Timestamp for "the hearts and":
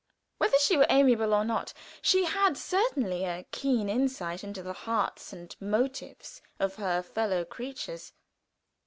4.63-5.55